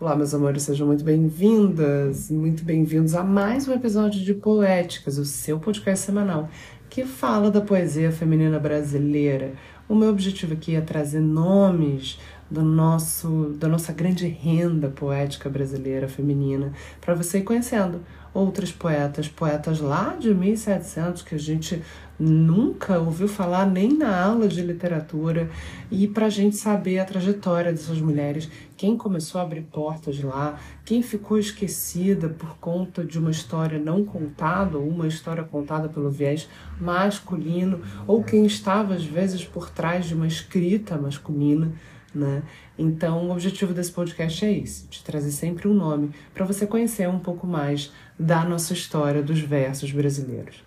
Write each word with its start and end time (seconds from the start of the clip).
Olá, 0.00 0.16
meus 0.16 0.34
amores, 0.34 0.64
sejam 0.64 0.88
muito 0.88 1.04
bem-vindas, 1.04 2.28
muito 2.28 2.64
bem-vindos 2.64 3.14
a 3.14 3.22
mais 3.22 3.68
um 3.68 3.72
episódio 3.72 4.20
de 4.20 4.34
Poéticas, 4.34 5.18
o 5.18 5.24
seu 5.24 5.60
podcast 5.60 6.04
semanal 6.04 6.48
que 6.90 7.04
fala 7.04 7.48
da 7.48 7.60
poesia 7.60 8.10
feminina 8.10 8.58
brasileira. 8.58 9.52
O 9.88 9.94
meu 9.94 10.10
objetivo 10.10 10.54
aqui 10.54 10.74
é 10.74 10.80
trazer 10.80 11.20
nomes 11.20 12.18
do 12.50 12.62
nosso, 12.62 13.54
da 13.56 13.68
nossa 13.68 13.92
grande 13.92 14.26
renda 14.26 14.88
poética 14.88 15.48
brasileira 15.48 16.08
feminina 16.08 16.72
para 17.00 17.14
você 17.14 17.38
ir 17.38 17.42
conhecendo 17.42 18.00
outras 18.34 18.72
poetas, 18.72 19.28
poetas 19.28 19.80
lá 19.80 20.16
de 20.18 20.34
1700 20.34 21.22
que 21.22 21.36
a 21.36 21.38
gente 21.38 21.80
nunca 22.18 22.98
ouviu 22.98 23.26
falar 23.26 23.66
nem 23.66 23.92
na 23.96 24.22
aula 24.22 24.46
de 24.46 24.60
literatura 24.60 25.50
e 25.90 26.06
para 26.06 26.26
a 26.26 26.30
gente 26.30 26.56
saber 26.56 26.98
a 26.98 27.04
trajetória 27.04 27.72
dessas 27.72 28.00
mulheres, 28.00 28.48
quem 28.76 28.96
começou 28.96 29.40
a 29.40 29.44
abrir 29.44 29.62
portas 29.62 30.20
lá, 30.22 30.58
quem 30.84 31.02
ficou 31.02 31.38
esquecida 31.38 32.28
por 32.28 32.56
conta 32.58 33.04
de 33.04 33.18
uma 33.18 33.30
história 33.30 33.78
não 33.78 34.04
contada 34.04 34.78
ou 34.78 34.88
uma 34.88 35.06
história 35.06 35.44
contada 35.44 35.88
pelo 35.88 36.10
viés 36.10 36.48
masculino 36.80 37.80
ou 38.06 38.22
quem 38.22 38.44
estava 38.46 38.94
às 38.94 39.04
vezes 39.04 39.44
por 39.44 39.70
trás 39.70 40.06
de 40.06 40.14
uma 40.14 40.26
escrita 40.26 40.96
masculina. 40.96 41.72
Né? 42.14 42.42
Então, 42.78 43.26
o 43.28 43.32
objetivo 43.32 43.74
desse 43.74 43.90
podcast 43.90 44.44
é 44.44 44.52
esse: 44.58 44.86
de 44.86 45.02
trazer 45.02 45.32
sempre 45.32 45.66
um 45.66 45.74
nome 45.74 46.10
para 46.32 46.44
você 46.44 46.66
conhecer 46.66 47.08
um 47.08 47.18
pouco 47.18 47.46
mais 47.46 47.92
da 48.18 48.44
nossa 48.44 48.72
história 48.72 49.22
dos 49.22 49.40
versos 49.40 49.90
brasileiros. 49.90 50.62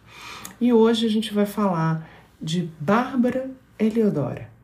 E 0.60 0.74
hoje 0.74 1.06
a 1.06 1.10
gente 1.10 1.34
vai 1.34 1.46
falar 1.46 2.10
de 2.42 2.70
Bárbara 2.80 3.50
Eliodora. 3.80 4.57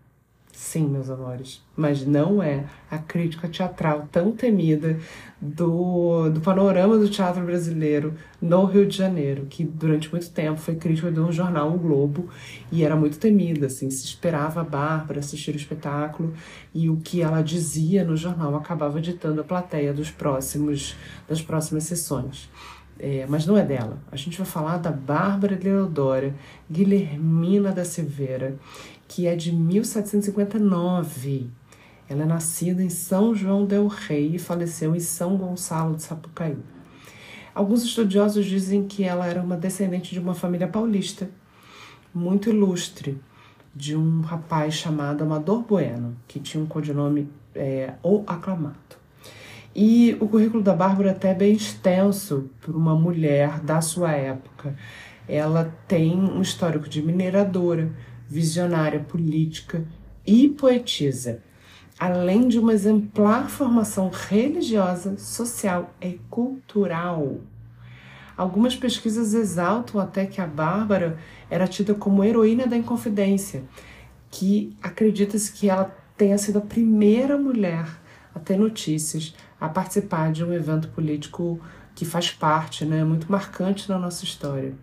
Sim, 0.56 0.88
meus 0.88 1.10
amores, 1.10 1.64
mas 1.76 2.06
não 2.06 2.42
é 2.42 2.66
a 2.90 3.00
crítica 3.00 3.50
teatral 3.50 4.08
tão 4.12 4.32
temida 4.32 5.00
do, 5.42 6.30
do 6.30 6.42
panorama 6.42 6.96
do 6.96 7.10
teatro 7.10 7.44
brasileiro 7.44 8.14
no 8.40 8.64
Rio 8.66 8.86
de 8.86 8.96
Janeiro, 8.96 9.48
que 9.50 9.64
durante 9.64 10.12
muito 10.12 10.30
tempo 10.30 10.60
foi 10.60 10.76
crítica 10.76 11.10
do 11.10 11.32
jornal 11.32 11.74
O 11.74 11.80
Globo 11.80 12.30
e 12.72 12.84
era 12.84 12.96
muito 12.96 13.18
temida, 13.18 13.66
assim, 13.66 13.90
se 13.90 14.06
esperava 14.06 14.62
a 14.62 14.64
Bárbara 14.64 15.22
assistir 15.22 15.56
o 15.56 15.58
espetáculo 15.58 16.32
e 16.72 16.88
o 16.88 16.98
que 16.98 17.24
ela 17.24 17.42
dizia 17.42 18.04
no 18.04 18.16
jornal 18.16 18.56
acabava 18.56 19.02
ditando 19.02 19.42
a 19.42 19.44
plateia 19.44 19.92
dos 19.92 20.12
próximos, 20.12 20.96
das 21.28 21.42
próximas 21.42 21.86
sessões. 21.86 22.48
É, 23.00 23.26
mas 23.28 23.46
não 23.46 23.58
é 23.58 23.64
dela. 23.64 23.98
A 24.12 24.16
gente 24.16 24.38
vai 24.38 24.46
falar 24.46 24.78
da 24.78 24.92
Bárbara 24.92 25.60
Leodora 25.62 26.36
Guilhermina 26.72 27.72
da 27.72 27.84
Silveira, 27.84 28.56
que 29.08 29.28
é 29.28 29.36
de 29.36 29.52
1759. 29.52 31.50
Ela 32.10 32.24
é 32.24 32.26
nascida 32.26 32.84
em 32.84 32.90
São 32.90 33.34
João 33.34 33.66
del 33.66 33.88
Rei 33.88 34.36
e 34.36 34.40
faleceu 34.40 34.96
em 34.96 35.00
São 35.00 35.38
Gonçalo 35.38 35.96
de 35.96 36.04
Sapucaí. 36.04 36.58
Alguns 37.56 37.84
estudiosos 37.84 38.46
dizem 38.46 38.88
que 38.88 39.04
ela 39.04 39.28
era 39.28 39.42
uma 39.42 39.56
descendente 39.56 40.12
de 40.12 40.20
uma 40.20 40.34
família 40.34 40.68
paulista, 40.68 41.30
muito 42.14 42.50
ilustre, 42.50 43.20
de 43.76 43.96
um 43.96 44.22
rapaz 44.22 44.76
chamado 44.76 45.24
Amador 45.24 45.64
Bueno, 45.64 46.16
que 46.28 46.40
tinha 46.40 46.64
um 46.64 46.68
codinome 46.68 47.30
é, 47.56 47.94
O 48.04 48.24
Aclamado. 48.28 49.04
E 49.76 50.16
o 50.20 50.28
currículo 50.28 50.62
da 50.62 50.74
Bárbara 50.74 51.10
é 51.10 51.12
até 51.12 51.34
bem 51.34 51.54
extenso 51.54 52.50
para 52.62 52.76
uma 52.76 52.96
mulher 52.96 53.60
da 53.60 53.82
sua 53.82 54.12
época. 54.12 54.76
Ela 55.28 55.74
tem 55.88 56.16
um 56.16 56.42
histórico 56.42 56.88
de 56.88 57.02
mineradora, 57.02 57.92
visionária 58.34 59.00
política 59.00 59.86
e 60.26 60.50
poetisa, 60.50 61.44
além 62.00 62.48
de 62.48 62.58
uma 62.58 62.74
exemplar 62.74 63.48
formação 63.48 64.10
religiosa, 64.10 65.16
social 65.20 65.94
e 66.02 66.20
cultural. 66.32 67.42
Algumas 68.36 68.76
pesquisas 68.76 69.36
exaltam 69.36 70.02
até 70.02 70.26
que 70.26 70.42
a 70.42 70.48
Bárbara 70.48 71.20
era 71.48 71.68
tida 71.68 71.94
como 71.94 72.24
heroína 72.24 72.66
da 72.66 72.76
Inconfidência, 72.76 73.66
que 74.32 74.76
acredita-se 74.82 75.54
que 75.54 75.70
ela 75.70 75.96
tenha 76.18 76.40
sido 76.40 76.58
a 76.58 76.62
primeira 76.62 77.38
mulher 77.38 77.86
a 78.34 78.40
ter 78.40 78.58
notícias 78.58 79.36
a 79.62 79.70
participar 79.70 80.32
de 80.32 80.44
um 80.44 80.52
evento 80.52 80.88
político 80.88 81.62
que 81.94 82.04
faz 82.04 82.32
parte, 82.32 82.84
né, 82.84 83.04
muito 83.04 83.32
marcante 83.32 83.88
na 83.88 84.00
nossa 84.00 84.24
história. 84.24 84.74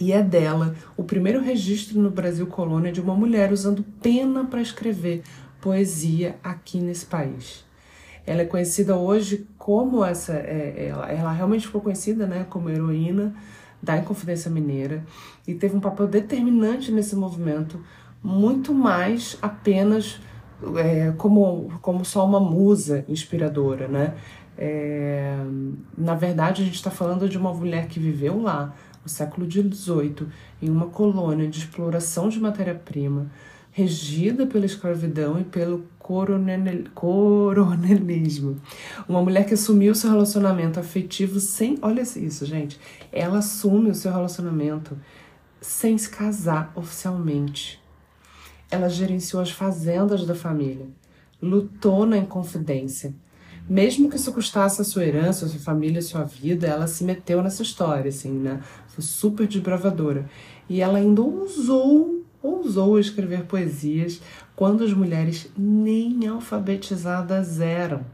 E 0.00 0.12
é 0.12 0.22
dela 0.22 0.74
o 0.96 1.04
primeiro 1.04 1.40
registro 1.40 2.00
no 2.00 2.10
Brasil 2.10 2.46
colônia 2.46 2.90
de 2.90 3.00
uma 3.00 3.14
mulher 3.14 3.52
usando 3.52 3.84
pena 4.02 4.44
para 4.44 4.60
escrever 4.60 5.22
poesia 5.60 6.36
aqui 6.42 6.78
nesse 6.78 7.06
país. 7.06 7.64
Ela 8.26 8.42
é 8.42 8.44
conhecida 8.44 8.96
hoje 8.96 9.46
como 9.58 10.04
essa, 10.04 10.34
é, 10.34 10.88
ela, 10.88 11.10
ela 11.10 11.32
realmente 11.32 11.66
ficou 11.66 11.80
conhecida, 11.80 12.26
né, 12.26 12.46
como 12.48 12.70
heroína 12.70 13.34
da 13.82 13.96
Inconfidência 13.96 14.50
Mineira 14.50 15.04
e 15.46 15.54
teve 15.54 15.76
um 15.76 15.80
papel 15.80 16.06
determinante 16.06 16.92
nesse 16.92 17.16
movimento, 17.16 17.80
muito 18.22 18.72
mais 18.72 19.36
apenas 19.42 20.20
é, 20.76 21.12
como, 21.16 21.72
como 21.82 22.04
só 22.04 22.24
uma 22.24 22.38
musa 22.38 23.04
inspiradora, 23.08 23.88
né? 23.88 24.14
É, 24.56 25.36
na 25.96 26.14
verdade, 26.14 26.62
a 26.62 26.64
gente 26.64 26.76
está 26.76 26.90
falando 26.90 27.28
de 27.28 27.36
uma 27.36 27.52
mulher 27.52 27.88
que 27.88 27.98
viveu 27.98 28.40
lá, 28.40 28.72
no 29.02 29.08
século 29.08 29.50
XVIII, 29.50 30.28
em 30.60 30.70
uma 30.70 30.86
colônia 30.86 31.48
de 31.48 31.58
exploração 31.58 32.28
de 32.28 32.40
matéria-prima, 32.40 33.30
regida 33.70 34.46
pela 34.46 34.66
escravidão 34.66 35.40
e 35.40 35.44
pelo 35.44 35.84
coronel, 35.98 36.84
coronelismo. 36.94 38.60
Uma 39.08 39.22
mulher 39.22 39.46
que 39.46 39.54
assumiu 39.54 39.94
seu 39.94 40.10
relacionamento 40.10 40.78
afetivo 40.78 41.40
sem. 41.40 41.78
Olha 41.80 42.02
isso, 42.02 42.44
gente. 42.44 42.78
Ela 43.10 43.38
assume 43.38 43.90
o 43.90 43.94
seu 43.94 44.12
relacionamento 44.12 44.96
sem 45.60 45.96
se 45.96 46.08
casar 46.08 46.72
oficialmente 46.74 47.82
ela 48.72 48.88
gerenciou 48.88 49.42
as 49.42 49.50
fazendas 49.50 50.24
da 50.24 50.34
família, 50.34 50.86
lutou 51.40 52.06
na 52.06 52.16
Inconfidência. 52.16 53.14
Mesmo 53.68 54.10
que 54.10 54.16
isso 54.16 54.32
custasse 54.32 54.80
a 54.80 54.84
sua 54.84 55.04
herança, 55.04 55.46
a 55.46 55.48
sua 55.48 55.60
família, 55.60 56.00
a 56.00 56.02
sua 56.02 56.24
vida, 56.24 56.66
ela 56.66 56.86
se 56.86 57.04
meteu 57.04 57.42
nessa 57.42 57.62
história, 57.62 58.08
assim, 58.08 58.32
né? 58.32 58.60
Foi 58.88 59.02
super 59.02 59.46
desbravadora. 59.46 60.28
E 60.68 60.80
ela 60.80 60.98
ainda 60.98 61.22
ousou, 61.22 62.24
ousou 62.42 62.98
escrever 62.98 63.44
poesias 63.44 64.20
quando 64.56 64.84
as 64.84 64.92
mulheres 64.92 65.50
nem 65.56 66.26
alfabetizadas 66.26 67.60
eram. 67.60 68.04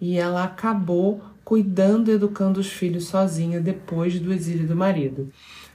E 0.00 0.18
ela 0.18 0.44
acabou 0.44 1.22
cuidando 1.44 2.10
e 2.10 2.14
educando 2.14 2.60
os 2.60 2.68
filhos 2.68 3.06
sozinha 3.06 3.60
depois 3.60 4.18
do 4.18 4.32
exílio 4.32 4.66
do 4.66 4.76
marido. 4.76 5.30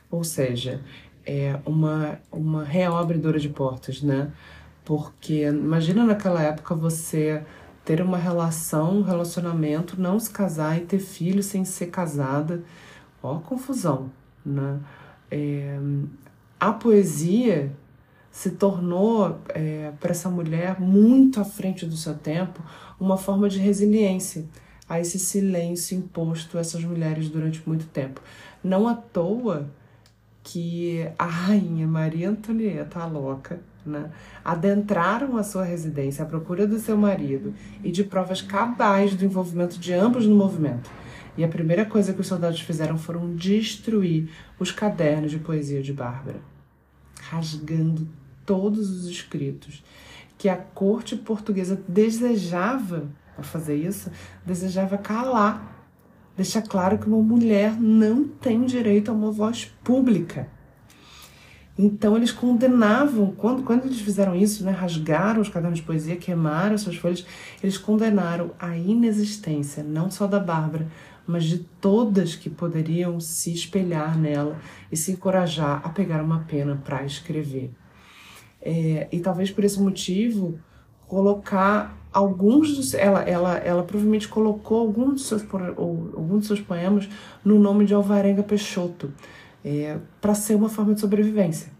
Ou 0.09 0.23
seja, 0.23 0.81
é 1.25 1.59
uma, 1.65 2.19
uma 2.31 2.63
real 2.63 2.97
abridora 2.97 3.39
de 3.39 3.49
portas, 3.49 4.01
né? 4.01 4.31
Porque 4.85 5.43
imagina 5.43 6.05
naquela 6.05 6.41
época 6.41 6.73
você 6.73 7.43
ter 7.87 8.01
uma 8.01 8.17
relação, 8.17 8.97
um 8.97 9.01
relacionamento, 9.01 9.99
não 9.99 10.19
se 10.19 10.29
casar 10.29 10.77
e 10.77 10.81
ter 10.81 10.99
filho 10.99 11.41
sem 11.41 11.63
ser 11.63 11.87
casada. 11.87 12.61
Ó, 13.23 13.39
confusão, 13.39 14.11
né? 14.45 14.77
É, 15.31 15.79
a 16.59 16.73
poesia 16.73 17.71
se 18.29 18.51
tornou 18.51 19.39
é, 19.55 19.93
para 20.01 20.11
essa 20.11 20.29
mulher 20.29 20.81
muito 20.81 21.39
à 21.39 21.45
frente 21.45 21.85
do 21.85 21.95
seu 21.95 22.13
tempo 22.13 22.61
uma 22.99 23.15
forma 23.15 23.47
de 23.47 23.57
resiliência 23.57 24.43
a 24.89 24.99
esse 24.99 25.17
silêncio 25.17 25.97
imposto 25.97 26.57
a 26.57 26.61
essas 26.61 26.83
mulheres 26.83 27.29
durante 27.29 27.63
muito 27.65 27.85
tempo. 27.85 28.19
Não 28.61 28.85
à 28.85 28.95
toa 28.95 29.69
que 30.43 31.09
a 31.17 31.25
rainha 31.25 31.87
Maria 31.87 32.31
Antonieta, 32.31 32.99
a 32.99 33.05
louca, 33.05 33.61
né, 33.87 34.09
adentraram 34.43 35.37
a 35.37 35.43
sua 35.43 35.63
residência 35.63 36.23
à 36.23 36.27
procura 36.27 36.67
do 36.67 36.79
seu 36.79 36.97
marido 36.97 37.53
e 37.83 37.91
de 37.91 38.03
provas 38.03 38.41
cabais 38.41 39.15
do 39.15 39.25
envolvimento 39.25 39.79
de 39.79 39.93
ambos 39.93 40.25
no 40.25 40.35
movimento. 40.35 40.89
E 41.37 41.43
a 41.43 41.47
primeira 41.47 41.85
coisa 41.85 42.13
que 42.13 42.21
os 42.21 42.27
soldados 42.27 42.61
fizeram 42.61 42.97
foram 42.97 43.35
destruir 43.35 44.29
os 44.59 44.71
cadernos 44.71 45.31
de 45.31 45.37
poesia 45.37 45.81
de 45.81 45.93
Bárbara, 45.93 46.39
rasgando 47.29 48.07
todos 48.45 48.89
os 48.89 49.07
escritos 49.07 49.83
que 50.37 50.49
a 50.49 50.55
corte 50.55 51.15
portuguesa 51.15 51.81
desejava, 51.87 53.07
ao 53.37 53.43
fazer 53.43 53.75
isso, 53.75 54.11
desejava 54.45 54.97
calar 54.97 55.77
deixa 56.37 56.61
claro 56.61 56.99
que 56.99 57.07
uma 57.07 57.21
mulher 57.21 57.73
não 57.81 58.25
tem 58.27 58.63
direito 58.63 59.09
a 59.09 59.13
uma 59.13 59.31
voz 59.31 59.73
pública. 59.83 60.47
Então 61.77 62.17
eles 62.17 62.31
condenavam, 62.31 63.33
quando, 63.37 63.61
quando 63.61 63.85
eles 63.85 64.01
fizeram 64.01 64.35
isso, 64.35 64.63
né, 64.63 64.71
rasgaram 64.71 65.41
os 65.41 65.49
cadernos 65.49 65.79
de 65.79 65.85
poesia, 65.85 66.15
queimaram 66.15 66.77
suas 66.77 66.95
folhas, 66.95 67.25
eles 67.61 67.77
condenaram 67.77 68.51
a 68.59 68.75
inexistência, 68.75 69.83
não 69.83 70.09
só 70.09 70.25
da 70.25 70.39
Bárbara, 70.39 70.87
mas 71.27 71.43
de 71.43 71.59
todas 71.79 72.35
que 72.35 72.49
poderiam 72.49 73.19
se 73.19 73.53
espelhar 73.53 74.17
nela 74.17 74.57
e 74.91 74.97
se 74.97 75.11
encorajar 75.11 75.81
a 75.83 75.89
pegar 75.89 76.23
uma 76.23 76.39
pena 76.39 76.81
para 76.83 77.05
escrever. 77.05 77.71
É, 78.59 79.07
e 79.11 79.19
talvez 79.19 79.51
por 79.51 79.63
esse 79.63 79.79
motivo, 79.79 80.57
colocar 81.05 81.95
alguns 82.11 82.75
dos, 82.75 82.93
ela, 82.93 83.21
ela, 83.21 83.57
ela 83.57 83.83
provavelmente 83.83 84.27
colocou 84.27 84.79
alguns 84.79 85.13
dos 85.13 85.25
seus, 85.27 85.45
alguns 85.77 86.39
dos 86.39 86.47
seus 86.47 86.61
poemas 86.61 87.07
no 87.45 87.59
nome 87.59 87.85
de 87.85 87.93
Alvarenga 87.93 88.41
Peixoto, 88.41 89.13
é, 89.63 89.97
para 90.21 90.33
ser 90.33 90.55
uma 90.55 90.69
forma 90.69 90.93
de 90.93 91.01
sobrevivência. 91.01 91.71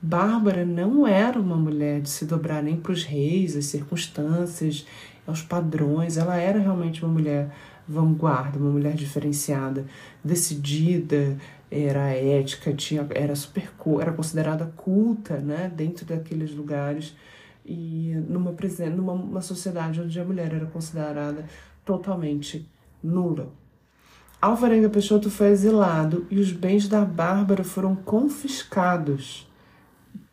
Bárbara 0.00 0.66
não 0.66 1.06
era 1.06 1.40
uma 1.40 1.56
mulher 1.56 2.00
de 2.00 2.10
se 2.10 2.26
dobrar 2.26 2.62
nem 2.62 2.76
para 2.76 2.92
os 2.92 3.04
reis, 3.04 3.56
às 3.56 3.66
circunstâncias, 3.66 4.86
aos 5.26 5.40
padrões. 5.40 6.18
Ela 6.18 6.36
era 6.36 6.58
realmente 6.58 7.02
uma 7.02 7.12
mulher 7.12 7.50
vanguarda, 7.88 8.58
uma 8.58 8.70
mulher 8.70 8.94
diferenciada, 8.94 9.86
decidida, 10.22 11.38
era 11.70 12.10
ética, 12.10 12.72
tinha, 12.72 13.06
era 13.14 13.34
super 13.34 13.70
era 14.00 14.12
considerada 14.12 14.66
culta, 14.76 15.38
né, 15.38 15.72
dentro 15.74 16.06
daqueles 16.06 16.54
lugares 16.54 17.16
e 17.64 18.14
numa 18.28 18.54
numa 18.94 19.12
uma 19.12 19.40
sociedade 19.40 20.00
onde 20.00 20.20
a 20.20 20.24
mulher 20.24 20.52
era 20.52 20.66
considerada 20.66 21.46
totalmente 21.84 22.68
nula. 23.02 23.48
Alvarenga 24.44 24.90
Peixoto 24.90 25.30
foi 25.30 25.46
exilado 25.46 26.26
e 26.30 26.38
os 26.38 26.52
bens 26.52 26.86
da 26.86 27.02
Bárbara 27.02 27.64
foram 27.64 27.96
confiscados 27.96 29.50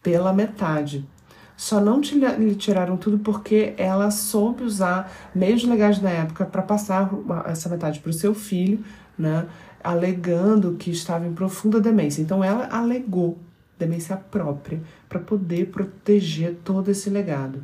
pela 0.04 0.34
metade. 0.34 1.08
Só 1.56 1.80
não 1.80 2.02
lhe 2.02 2.56
tiraram 2.56 2.98
tudo 2.98 3.20
porque 3.20 3.74
ela 3.78 4.12
soube 4.12 4.66
usar 4.66 5.10
meios 5.34 5.64
legais 5.64 6.02
na 6.02 6.10
época 6.10 6.44
para 6.44 6.62
passar 6.62 7.10
essa 7.46 7.70
metade 7.70 8.02
para 8.02 8.10
o 8.10 8.14
seu 8.14 8.36
filho, 8.36 8.84
né, 9.18 9.48
alegando 9.82 10.76
que 10.76 10.92
estava 10.92 11.26
em 11.26 11.34
profunda 11.34 11.80
demência. 11.80 12.22
Então 12.22 12.44
ela 12.44 12.68
alegou 12.70 13.40
demência 13.80 14.18
própria 14.18 14.82
para 15.08 15.22
poder 15.22 15.68
proteger 15.68 16.58
todo 16.66 16.92
esse 16.92 17.10
legado. 17.10 17.64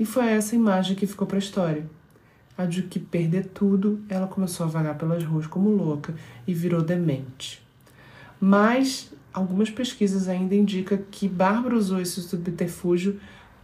E 0.00 0.06
foi 0.06 0.28
essa 0.28 0.54
imagem 0.54 0.96
que 0.96 1.06
ficou 1.06 1.26
para 1.26 1.36
a 1.36 1.40
história. 1.40 1.84
A 2.56 2.66
de 2.66 2.82
que 2.82 3.00
perder 3.00 3.46
tudo, 3.46 4.00
ela 4.08 4.26
começou 4.26 4.64
a 4.64 4.68
vagar 4.68 4.96
pelas 4.96 5.24
ruas 5.24 5.46
como 5.46 5.70
louca 5.70 6.14
e 6.46 6.54
virou 6.54 6.82
demente. 6.82 7.62
Mas 8.40 9.12
algumas 9.32 9.70
pesquisas 9.70 10.28
ainda 10.28 10.54
indicam 10.54 10.98
que 11.10 11.28
Bárbara 11.28 11.74
usou 11.74 12.00
esse 12.00 12.22
subterfúgio 12.22 13.18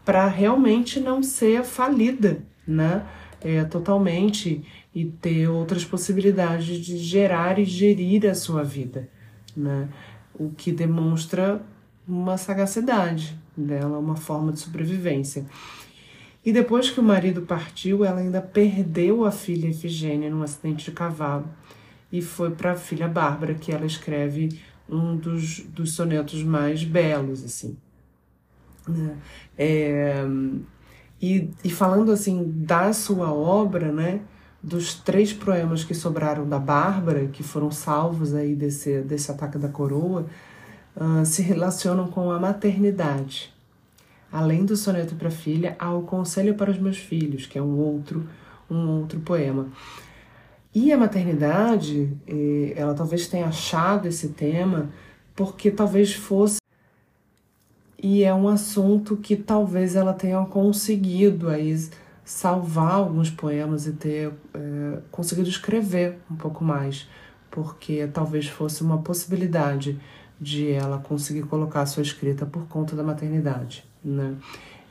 para 0.04 0.26
realmente 0.26 0.98
não 0.98 1.22
ser 1.22 1.62
falida, 1.62 2.42
né? 2.66 3.06
É, 3.42 3.64
totalmente 3.64 4.62
e 4.94 5.04
ter 5.06 5.48
outras 5.48 5.84
possibilidades 5.84 6.78
de 6.78 6.98
gerar 6.98 7.58
e 7.58 7.64
gerir 7.64 8.28
a 8.28 8.34
sua 8.34 8.62
vida, 8.62 9.08
né? 9.56 9.88
O 10.34 10.50
que 10.50 10.72
demonstra 10.72 11.62
uma 12.06 12.36
sagacidade 12.36 13.38
dela, 13.56 13.98
uma 13.98 14.16
forma 14.16 14.52
de 14.52 14.58
sobrevivência. 14.58 15.46
E 16.44 16.52
depois 16.52 16.90
que 16.90 17.00
o 17.00 17.02
marido 17.02 17.42
partiu, 17.42 18.04
ela 18.04 18.20
ainda 18.20 18.40
perdeu 18.40 19.24
a 19.24 19.30
filha 19.30 19.68
Efigênia 19.68 20.30
num 20.30 20.42
acidente 20.42 20.86
de 20.86 20.92
cavalo 20.92 21.48
e 22.10 22.22
foi 22.22 22.50
para 22.50 22.72
a 22.72 22.76
filha 22.76 23.06
Bárbara 23.06 23.54
que 23.54 23.70
ela 23.70 23.86
escreve 23.86 24.60
um 24.88 25.16
dos, 25.16 25.60
dos 25.60 25.92
sonetos 25.92 26.42
mais 26.42 26.82
belos, 26.82 27.44
assim. 27.44 27.76
Né? 28.88 29.16
É, 29.56 30.24
e, 31.20 31.50
e 31.62 31.70
falando 31.70 32.10
assim 32.10 32.50
da 32.56 32.92
sua 32.92 33.32
obra, 33.32 33.92
né, 33.92 34.20
dos 34.62 34.94
três 34.94 35.32
poemas 35.32 35.84
que 35.84 35.94
sobraram 35.94 36.48
da 36.48 36.58
Bárbara, 36.58 37.28
que 37.28 37.42
foram 37.42 37.70
salvos 37.70 38.34
aí 38.34 38.54
desse, 38.54 39.02
desse 39.02 39.30
ataque 39.30 39.58
da 39.58 39.68
coroa, 39.68 40.26
uh, 40.96 41.24
se 41.24 41.42
relacionam 41.42 42.08
com 42.08 42.30
a 42.30 42.38
maternidade. 42.38 43.52
Além 44.32 44.64
do 44.64 44.76
soneto 44.76 45.14
para 45.14 45.30
filha, 45.30 45.76
há 45.78 45.92
o 45.92 46.02
Conselho 46.02 46.54
para 46.54 46.70
os 46.70 46.78
Meus 46.78 46.98
Filhos, 46.98 47.46
que 47.46 47.58
é 47.58 47.62
um 47.62 47.78
outro, 47.78 48.28
um 48.70 49.00
outro 49.00 49.20
poema. 49.20 49.68
E 50.74 50.92
a 50.92 50.96
maternidade, 50.96 52.16
eh, 52.26 52.72
ela 52.76 52.94
talvez 52.94 53.26
tenha 53.26 53.46
achado 53.46 54.06
esse 54.06 54.28
tema 54.28 54.90
porque 55.34 55.70
talvez 55.70 56.14
fosse. 56.14 56.58
E 58.02 58.22
é 58.22 58.32
um 58.32 58.48
assunto 58.48 59.16
que 59.16 59.36
talvez 59.36 59.96
ela 59.96 60.12
tenha 60.12 60.44
conseguido 60.46 61.48
aí 61.48 61.76
salvar 62.24 62.92
alguns 62.92 63.28
poemas 63.30 63.86
e 63.86 63.92
ter 63.92 64.32
é, 64.54 64.98
conseguido 65.10 65.48
escrever 65.48 66.18
um 66.30 66.36
pouco 66.36 66.62
mais, 66.62 67.08
porque 67.50 68.06
talvez 68.06 68.46
fosse 68.46 68.82
uma 68.82 68.98
possibilidade 68.98 69.98
de 70.40 70.70
ela 70.70 70.98
conseguir 70.98 71.42
colocar 71.42 71.84
sua 71.86 72.02
escrita 72.02 72.46
por 72.46 72.66
conta 72.68 72.94
da 72.94 73.02
maternidade, 73.02 73.84
né? 74.04 74.36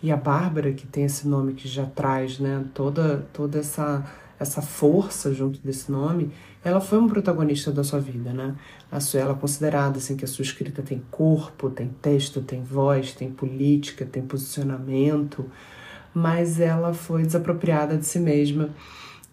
E 0.02 0.12
a 0.12 0.18
Bárbara, 0.18 0.72
que 0.72 0.88
tem 0.88 1.04
esse 1.04 1.28
nome 1.28 1.54
que 1.54 1.68
já 1.68 1.86
traz, 1.86 2.40
né, 2.40 2.64
toda 2.74 3.28
toda 3.34 3.60
essa 3.60 4.06
essa 4.40 4.62
força 4.62 5.34
junto 5.34 5.60
desse 5.60 5.92
nome, 5.92 6.32
ela 6.64 6.80
foi 6.80 6.98
um 6.98 7.10
protagonista 7.10 7.72
da 7.72 7.84
sua 7.84 8.00
vida, 8.00 8.32
né? 8.32 8.56
A 8.90 9.00
sua, 9.02 9.20
ela 9.20 9.34
é 9.34 9.36
considerada 9.36 9.98
assim 9.98 10.16
que 10.16 10.24
a 10.24 10.28
sua 10.28 10.44
escrita 10.44 10.82
tem 10.82 11.04
corpo, 11.12 11.70
tem 11.70 11.90
texto, 12.02 12.42
tem 12.42 12.64
voz, 12.64 13.14
tem 13.14 13.30
política, 13.30 14.06
tem 14.06 14.24
posicionamento, 14.24 15.46
mas 16.14 16.60
ela 16.60 16.94
foi 16.94 17.24
desapropriada 17.24 17.98
de 17.98 18.06
si 18.06 18.18
mesma. 18.18 18.70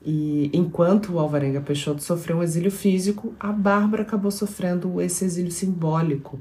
E 0.04 0.50
enquanto 0.52 1.12
o 1.12 1.18
Alvarenga 1.18 1.60
Peixoto 1.60 2.02
sofreu 2.02 2.38
um 2.38 2.42
exílio 2.42 2.70
físico, 2.70 3.34
a 3.38 3.52
Bárbara 3.52 4.02
acabou 4.02 4.30
sofrendo 4.30 5.00
esse 5.00 5.24
exílio 5.24 5.50
simbólico, 5.50 6.40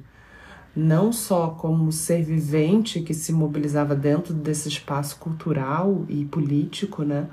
não 0.76 1.14
só 1.14 1.48
como 1.50 1.92
ser 1.92 2.24
vivente 2.24 3.02
que 3.02 3.14
se 3.14 3.32
mobilizava 3.32 3.96
dentro 3.96 4.34
desse 4.34 4.68
espaço 4.68 5.18
cultural 5.18 6.06
e 6.10 6.26
político, 6.26 7.04
né? 7.04 7.28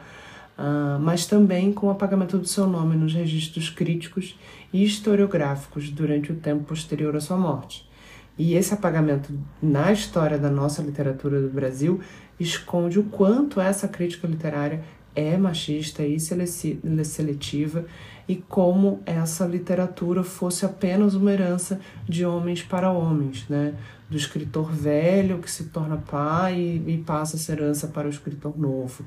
Uh, 0.57 1.01
mas 1.01 1.27
também 1.27 1.73
com 1.73 1.87
o 1.89 1.91
apagamento 1.91 2.39
do 2.39 2.47
seu 2.47 2.67
nome 2.67 2.95
nos 2.95 3.15
registros 3.15 3.69
críticos 3.71 4.39
e 4.73 4.85
historiográficos 4.85 5.91
durante 5.91 6.31
o 6.31 6.37
tempo 6.37 6.65
posterior 6.65 7.17
à 7.17 7.21
sua 7.21 7.37
morte. 7.37 7.89
E 8.39 8.55
esse 8.55 8.73
apagamento 8.73 9.33
na 9.61 9.93
história 9.93 10.39
da 10.39 10.51
nossa 10.51 10.83
literatura 10.83 11.41
do 11.41 11.49
Brasil 11.49 12.01
esconde 12.39 12.99
o 12.99 13.05
quanto 13.05 13.61
essa 13.61 13.89
crítica 13.89 14.27
literária 14.27 14.83
é 15.15 15.37
machista 15.37 16.05
e 16.05 16.19
seletiva 16.19 17.85
e 18.29 18.37
como 18.37 19.01
essa 19.05 19.45
literatura 19.47 20.23
fosse 20.23 20.65
apenas 20.65 21.15
uma 21.15 21.33
herança 21.33 21.81
de 22.09 22.25
homens 22.25 22.63
para 22.63 22.91
homens, 22.91 23.49
né? 23.49 23.75
Do 24.09 24.17
escritor 24.17 24.71
velho 24.71 25.39
que 25.39 25.51
se 25.51 25.65
torna 25.65 25.97
pai 25.97 26.83
e, 26.87 26.99
passa 26.99 27.37
essa 27.37 27.53
herança 27.53 27.89
para 27.89 28.07
o 28.07 28.11
escritor 28.11 28.59
novo 28.59 29.05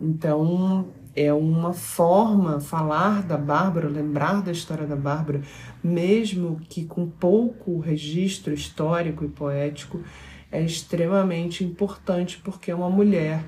então, 0.00 0.88
é 1.14 1.32
uma 1.32 1.72
forma 1.72 2.60
falar 2.60 3.22
da 3.22 3.36
Bárbara, 3.36 3.88
lembrar 3.88 4.42
da 4.42 4.52
história 4.52 4.86
da 4.86 4.96
Bárbara, 4.96 5.40
mesmo 5.82 6.60
que 6.68 6.84
com 6.84 7.08
pouco 7.08 7.78
registro 7.78 8.52
histórico 8.52 9.24
e 9.24 9.28
poético, 9.28 10.00
é 10.52 10.62
extremamente 10.62 11.64
importante 11.64 12.40
porque 12.42 12.70
é 12.70 12.74
uma 12.74 12.90
mulher 12.90 13.42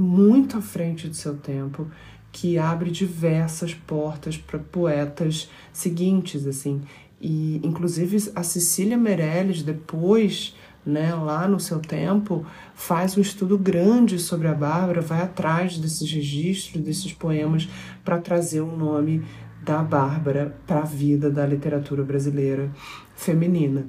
muito 0.00 0.58
à 0.58 0.60
frente 0.60 1.08
de 1.08 1.16
seu 1.16 1.36
tempo, 1.36 1.90
que 2.30 2.58
abre 2.58 2.90
diversas 2.90 3.74
portas 3.74 4.36
para 4.36 4.58
poetas 4.58 5.50
seguintes, 5.72 6.46
assim. 6.46 6.82
E, 7.20 7.60
inclusive, 7.62 8.30
a 8.34 8.42
Cecília 8.42 8.96
Meirelles, 8.96 9.62
depois 9.62 10.56
né, 10.84 11.14
lá 11.14 11.46
no 11.46 11.60
seu 11.60 11.78
tempo, 11.78 12.44
faz 12.74 13.16
um 13.16 13.20
estudo 13.20 13.56
grande 13.56 14.18
sobre 14.18 14.48
a 14.48 14.54
Bárbara, 14.54 15.00
vai 15.00 15.22
atrás 15.22 15.78
desses 15.78 16.10
registros, 16.10 16.82
desses 16.82 17.12
poemas, 17.12 17.68
para 18.04 18.18
trazer 18.18 18.60
o 18.60 18.66
um 18.66 18.76
nome 18.76 19.24
da 19.62 19.82
Bárbara 19.82 20.56
para 20.66 20.80
a 20.80 20.84
vida 20.84 21.30
da 21.30 21.46
literatura 21.46 22.02
brasileira 22.02 22.70
feminina. 23.14 23.86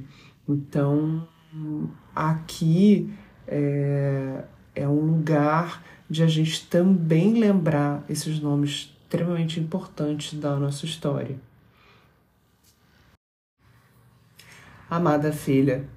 Então, 0.47 1.27
aqui 2.15 3.11
é, 3.47 4.43
é 4.75 4.87
um 4.87 4.99
lugar 4.99 5.83
de 6.09 6.23
a 6.23 6.27
gente 6.27 6.67
também 6.67 7.39
lembrar 7.39 8.03
esses 8.09 8.39
nomes 8.39 8.93
extremamente 9.03 9.59
importantes 9.59 10.33
da 10.39 10.55
nossa 10.55 10.85
história. 10.85 11.37
Amada 14.89 15.31
filha, 15.31 15.87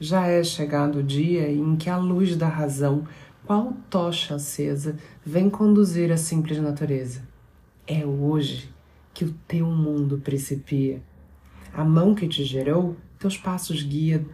já 0.00 0.26
é 0.26 0.42
chegado 0.42 0.98
o 0.98 1.02
dia 1.02 1.50
em 1.50 1.76
que 1.76 1.88
a 1.88 1.96
luz 1.96 2.34
da 2.36 2.48
razão, 2.48 3.06
qual 3.46 3.74
tocha 3.90 4.36
acesa, 4.36 4.96
vem 5.24 5.50
conduzir 5.50 6.10
a 6.10 6.16
simples 6.16 6.58
natureza. 6.58 7.22
É 7.86 8.04
hoje 8.04 8.72
que 9.12 9.24
o 9.24 9.34
teu 9.46 9.66
mundo 9.66 10.18
principia. 10.18 11.02
A 11.74 11.84
mão 11.84 12.14
que 12.14 12.26
te 12.26 12.44
gerou, 12.44 12.96
teus 13.18 13.36
passos 13.36 13.82
guia, 13.82 14.24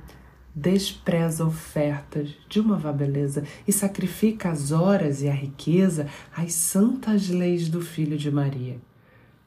despreza 0.60 1.44
ofertas 1.44 2.34
de 2.48 2.58
uma 2.58 2.76
vá 2.76 2.92
beleza 2.92 3.44
e 3.66 3.72
sacrifica 3.72 4.50
as 4.50 4.72
horas 4.72 5.22
e 5.22 5.28
a 5.28 5.32
riqueza 5.32 6.06
às 6.36 6.52
santas 6.52 7.28
leis 7.28 7.68
do 7.68 7.80
Filho 7.80 8.18
de 8.18 8.30
Maria. 8.30 8.76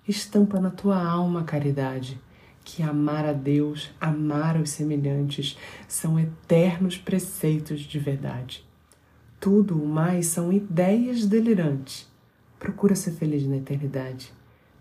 Estampa 0.07 0.59
na 0.59 0.69
tua 0.69 1.01
alma 1.03 1.41
a 1.41 1.43
caridade 1.43 2.19
que 2.63 2.83
amar 2.83 3.25
a 3.25 3.33
Deus, 3.33 3.91
amar 3.99 4.55
os 4.55 4.69
semelhantes, 4.69 5.57
são 5.87 6.19
eternos 6.19 6.97
preceitos 6.97 7.81
de 7.81 7.99
verdade. 7.99 8.63
tudo 9.39 9.81
o 9.81 9.87
mais 9.87 10.27
são 10.27 10.53
ideias 10.53 11.25
delirantes. 11.25 12.07
Procura 12.59 12.93
ser 12.95 13.11
feliz 13.13 13.47
na 13.47 13.57
eternidade, 13.57 14.31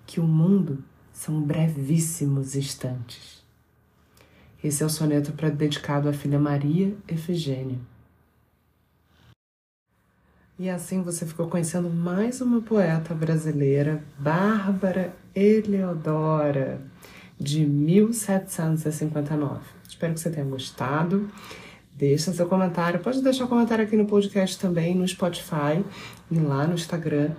que 0.06 0.20
o 0.20 0.24
mundo 0.24 0.84
são 1.14 1.40
brevíssimos 1.40 2.54
instantes. 2.54 3.39
Esse 4.62 4.82
é 4.82 4.86
o 4.86 4.90
soneto 4.90 5.32
para 5.32 5.48
dedicado 5.48 6.06
à 6.08 6.12
filha 6.12 6.38
Maria 6.38 6.94
Efigênia. 7.08 7.78
E 10.58 10.68
assim 10.68 11.02
você 11.02 11.24
ficou 11.24 11.48
conhecendo 11.48 11.88
mais 11.88 12.42
uma 12.42 12.60
poeta 12.60 13.14
brasileira, 13.14 14.04
Bárbara 14.18 15.16
Eleodora, 15.34 16.82
de 17.38 17.64
1759. 17.64 19.60
Espero 19.88 20.12
que 20.12 20.20
você 20.20 20.28
tenha 20.28 20.44
gostado. 20.44 21.30
Deixa 21.94 22.30
seu 22.30 22.46
comentário. 22.46 23.00
Pode 23.00 23.22
deixar 23.22 23.46
comentário 23.46 23.86
aqui 23.86 23.96
no 23.96 24.04
podcast 24.04 24.58
também, 24.58 24.94
no 24.94 25.08
Spotify 25.08 25.82
e 26.30 26.38
lá 26.38 26.66
no 26.66 26.74
Instagram. 26.74 27.30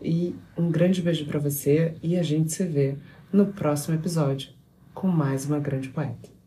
E 0.00 0.34
um 0.56 0.70
grande 0.70 1.02
beijo 1.02 1.26
para 1.26 1.38
você 1.38 1.94
e 2.02 2.16
a 2.16 2.22
gente 2.22 2.50
se 2.50 2.64
vê 2.64 2.96
no 3.30 3.48
próximo 3.48 3.94
episódio 3.94 4.48
com 4.94 5.08
mais 5.08 5.44
uma 5.44 5.58
grande 5.58 5.90
poeta. 5.90 6.39